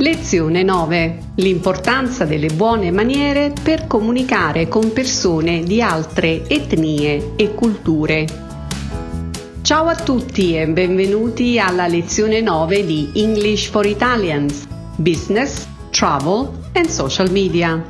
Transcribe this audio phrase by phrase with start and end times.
[0.00, 1.18] Lezione 9.
[1.36, 8.24] L'importanza delle buone maniere per comunicare con persone di altre etnie e culture.
[9.62, 16.86] Ciao a tutti e benvenuti alla lezione 9 di English for Italians, Business, Travel and
[16.86, 17.84] Social Media.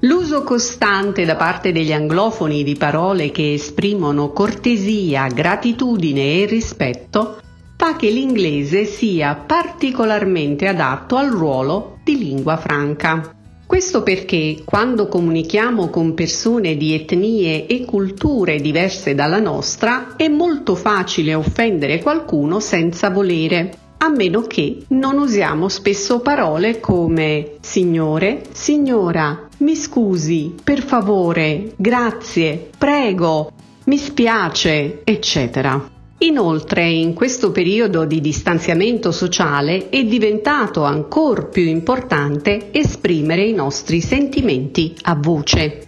[0.00, 7.38] L'uso costante da parte degli anglofoni di parole che esprimono cortesia, gratitudine e rispetto
[7.84, 13.34] fa che l'inglese sia particolarmente adatto al ruolo di lingua franca.
[13.66, 20.74] Questo perché quando comunichiamo con persone di etnie e culture diverse dalla nostra è molto
[20.76, 29.46] facile offendere qualcuno senza volere, a meno che non usiamo spesso parole come signore, signora,
[29.58, 33.52] mi scusi, per favore, grazie, prego,
[33.84, 35.93] mi spiace, eccetera.
[36.24, 44.00] Inoltre, in questo periodo di distanziamento sociale è diventato ancora più importante esprimere i nostri
[44.00, 45.86] sentimenti a voce.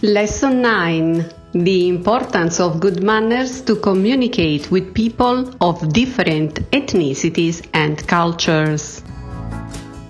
[0.00, 8.04] Lesson 9 The importance of good manners to communicate with people of different ethnicities and
[8.04, 9.02] cultures.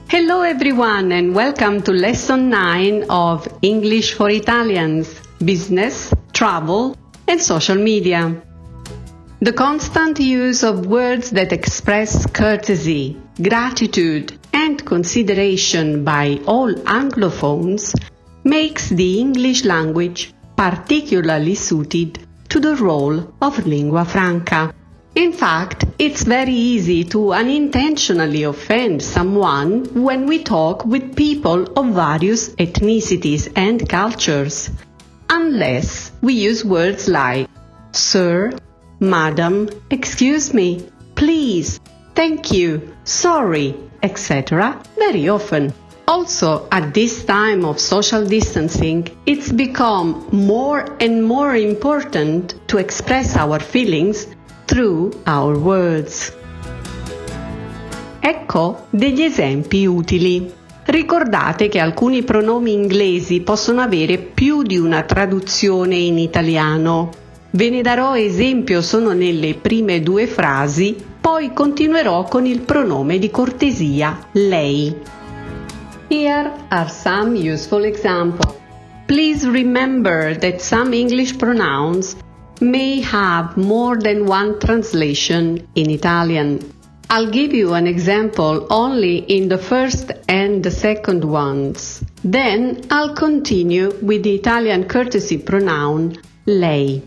[0.09, 6.95] Hello everyone and welcome to lesson 9 of English for Italians, Business, Travel
[7.27, 8.51] and Social Media.
[9.43, 17.93] The constant use of words that express courtesy, gratitude and consideration by all Anglophones
[18.45, 22.21] makes the English language particularly suited
[22.51, 24.73] to the role of lingua franca.
[25.17, 31.97] In fact, it's very easy to unintentionally offend someone when we talk with people of
[31.97, 34.71] various ethnicities and cultures,
[35.29, 37.49] unless we use words like
[37.91, 38.53] sir,
[39.03, 40.81] madam, excuse me,
[41.17, 41.81] please,
[42.15, 44.81] thank you, sorry, etc.
[44.97, 45.75] very often.
[46.07, 53.37] Also, at this time of social distancing, it's become more and more important to express
[53.37, 54.27] our feelings
[54.67, 56.33] through our words.
[58.21, 60.53] Ecco degli esempi utili.
[60.85, 67.22] Ricordate che alcuni pronomi inglesi possono avere più di una traduzione in italiano.
[67.55, 73.29] Ve ne darò esempio solo nelle prime due frasi, poi continuerò con il pronome di
[73.29, 74.97] cortesia lei.
[76.09, 78.57] Here are some useful examples.
[79.05, 82.17] Please remember that some English pronouns
[82.61, 86.59] may have more than one translation in Italian.
[87.09, 92.03] I'll give you an example only in the first and the second ones.
[92.23, 97.03] Then I'll continue with the Italian courtesy pronoun lei.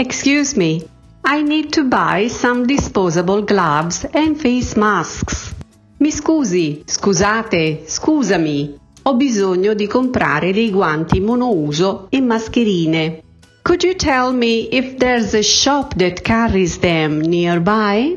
[0.00, 0.82] Excuse me,
[1.26, 5.52] I need to buy some disposable gloves and face masks.
[5.98, 8.78] Mi scusi, scusate, scusami.
[9.02, 13.22] Ho bisogno di comprare dei guanti monouso e mascherine.
[13.60, 18.16] Could you tell me if there's a shop that carries them nearby?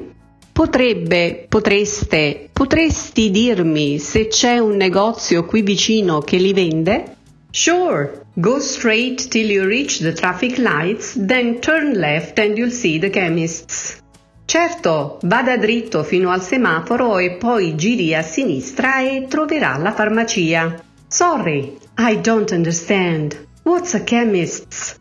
[0.53, 7.17] Potrebbe, potreste, potresti dirmi se c'è un negozio qui vicino che li vende?
[7.51, 8.22] Sure.
[8.35, 13.11] Go straight till you reach the traffic lights, then turn left and you'll see the
[13.11, 14.01] chemists.
[14.47, 20.83] Certo, vada dritto fino al semaforo e poi giri a sinistra e troverà la farmacia.
[21.07, 23.37] Sorry, I don't understand.
[23.61, 24.99] What's a chemist's?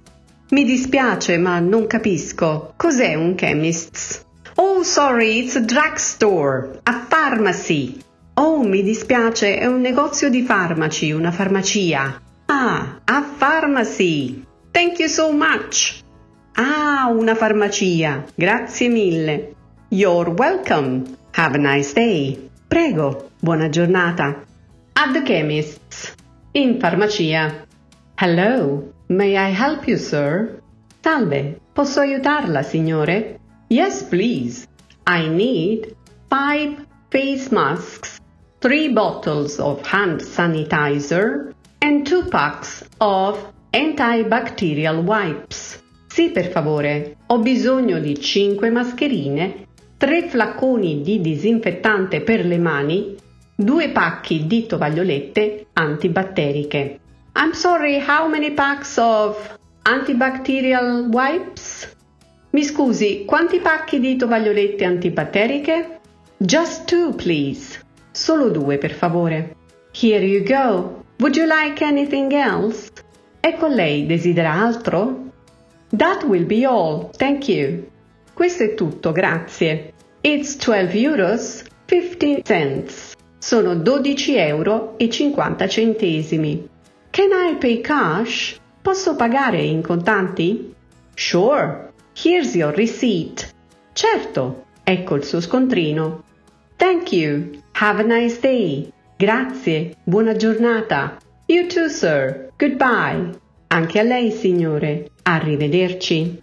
[0.51, 2.75] Mi dispiace, ma non capisco.
[2.77, 4.27] Cos'è un chemist's?
[4.57, 6.81] Oh, sorry, it's a drugstore.
[6.83, 7.99] A pharmacy.
[8.35, 12.21] Oh, mi dispiace, è un negozio di farmaci, una farmacia.
[12.55, 14.45] Ah, a pharmacy.
[14.75, 16.05] Thank you so much.
[16.55, 18.27] Ah, una farmacia.
[18.37, 19.55] Grazie mille.
[19.89, 21.17] You're welcome.
[21.33, 22.51] Have a nice day.
[22.69, 24.45] Prego, buona giornata.
[24.95, 26.15] At the chemist's.
[26.53, 27.65] In farmacia.
[28.19, 30.61] Hello, may I help you, sir?
[31.03, 33.39] Salve, posso aiutarla, signore?
[33.71, 34.69] Yes, please.
[35.07, 35.97] I need
[36.29, 38.21] five face masks,
[38.61, 41.52] three bottles of hand sanitizer,
[41.83, 45.83] and two packs of antibacterial wipes.
[46.07, 53.17] Sì, per favore, ho bisogno di 5 mascherine, 3 flacconi di disinfettante per le mani,
[53.57, 57.01] 2 pacchi di tovagliolette antibatteriche.
[57.35, 61.97] I'm sorry, how many packs of antibacterial wipes?
[62.51, 65.99] Mi scusi, quanti pacchi di tovagliolette antibatteriche?
[66.37, 67.81] Just two, please.
[68.13, 69.57] Solo due, per favore.
[69.93, 71.02] Here you go.
[71.23, 72.91] Would you like anything else?
[73.41, 75.31] Ecco lei, desidera altro?
[75.97, 77.87] That will be all, thank you.
[78.35, 79.93] Questo è tutto, grazie.
[80.23, 83.15] It's 12 euros 50 cents.
[83.39, 86.69] Sono 12 euro e 50 centesimi.
[87.11, 88.59] Can I pay cash?
[88.83, 90.75] Posso pagare in contanti?
[91.15, 91.93] Sure.
[92.21, 93.49] Here's your receipt.
[93.93, 94.65] Certo.
[94.83, 96.25] Ecco il suo scontrino.
[96.75, 97.63] Thank you.
[97.75, 98.93] Have a nice day.
[99.23, 99.95] Grazie.
[100.03, 101.17] Buona giornata.
[101.47, 102.49] You too, sir.
[102.59, 103.31] Goodbye.
[103.69, 105.11] Anche a lei, signore.
[105.23, 106.43] Arrivederci.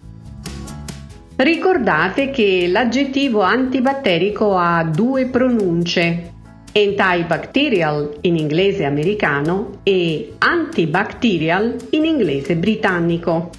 [1.36, 6.32] Ricordate che l'aggettivo antibatterico ha due pronunce,
[6.72, 13.50] antibacterial in inglese americano e antibacterial in inglese britannico.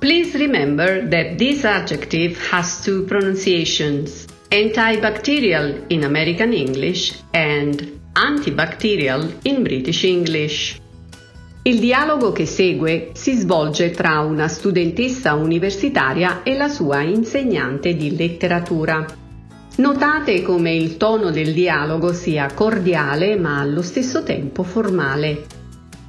[0.00, 9.62] Please remember that this adjective has two pronunciations, antibacterial in American English and antibacterial in
[9.62, 10.80] British English.
[11.64, 18.16] Il dialogo che segue si svolge tra una studentessa universitaria e la sua insegnante di
[18.16, 19.06] letteratura.
[19.76, 25.46] Notate come il tono del dialogo sia cordiale ma allo stesso tempo formale.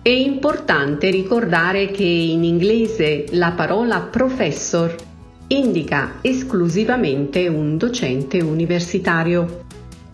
[0.01, 4.94] È importante ricordare che in inglese la parola professor
[5.47, 9.65] indica esclusivamente un docente universitario.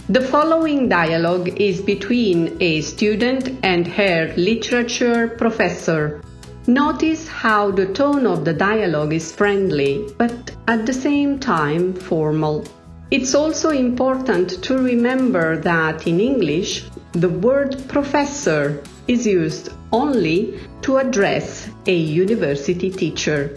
[0.09, 6.23] The following dialogue is between a student and her literature professor.
[6.65, 10.33] Notice how the tone of the dialogue is friendly, but
[10.67, 12.65] at the same time formal.
[13.11, 20.97] It's also important to remember that in English, the word professor is used only to
[20.97, 23.53] address a university teacher.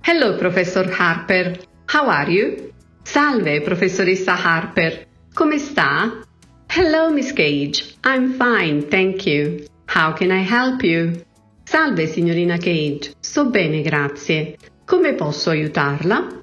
[0.00, 1.56] Hello, Professor Harper.
[1.88, 2.72] How are you?
[3.04, 5.07] Salve, professoressa Harper.
[5.38, 6.20] Come sta?
[6.66, 7.94] Hello, Miss Cage.
[8.02, 9.68] I'm fine, thank you.
[9.86, 11.24] How can I help you?
[11.62, 13.12] Salve, signorina Cage.
[13.20, 14.56] Sto bene, grazie.
[14.84, 16.42] Come posso aiutarla?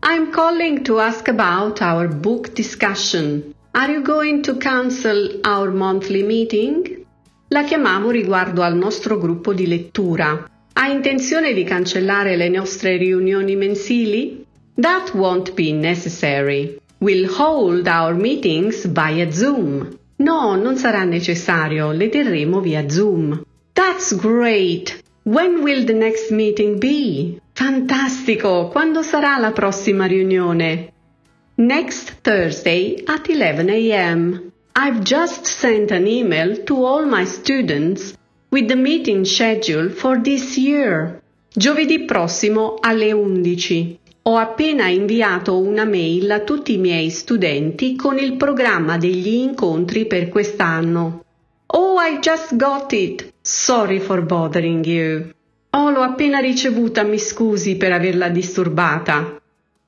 [0.00, 3.54] I'm calling to ask about our book discussion.
[3.74, 7.06] Are you going to cancel our monthly meeting?
[7.50, 10.50] La chiamavo riguardo al nostro gruppo di lettura.
[10.72, 14.44] Ha intenzione di cancellare le nostre riunioni mensili?
[14.74, 16.80] That won't be necessary.
[17.02, 19.98] We'll hold our meetings via Zoom.
[20.18, 23.42] No, non sarà necessario, le terremo via Zoom.
[23.72, 25.02] That's great!
[25.24, 27.40] When will the next meeting be?
[27.54, 28.68] Fantastico!
[28.68, 30.92] Quando sarà la prossima riunione?
[31.56, 34.52] Next Thursday at 11 a.m.
[34.76, 38.14] I've just sent an email to all my students
[38.48, 41.20] with the meeting schedule for this year.
[41.52, 43.98] Giovedì prossimo alle 11.
[44.24, 50.06] Ho appena inviato una mail a tutti i miei studenti con il programma degli incontri
[50.06, 51.24] per quest'anno.
[51.66, 53.32] Oh, I just got it.
[53.40, 55.32] Sorry for bothering you.
[55.70, 59.40] Oh, l'ho appena ricevuta, mi scusi per averla disturbata.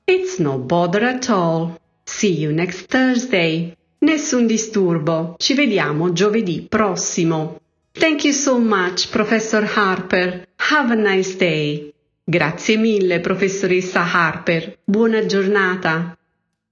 [0.03, 1.79] It's no bother at all.
[2.03, 3.73] See you next Thursday.
[3.99, 5.35] Nessun disturbo.
[5.37, 7.59] Ci vediamo giovedì prossimo.
[7.93, 10.45] Thank you so much, Professor Harper.
[10.57, 11.93] Have a nice day.
[12.27, 14.79] Grazie mille, professoressa Harper.
[14.83, 16.17] Buona giornata.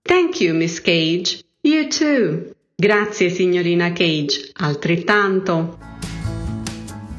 [0.02, 1.42] Thank you, Miss Cage.
[1.62, 2.56] You too.
[2.76, 4.50] Grazie, signorina Cage.
[4.54, 5.78] Altrettanto.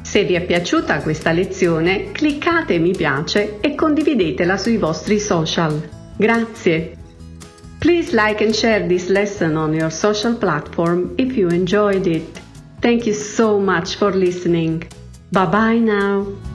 [0.01, 5.89] Se vi è piaciuta questa lezione, cliccate mi piace e condividetela sui vostri social.
[6.17, 6.97] Grazie.
[7.79, 12.41] Please like and share this lesson on your social platform if you enjoyed it.
[12.81, 14.85] Thank you so much for listening.
[15.31, 16.54] Bye bye now.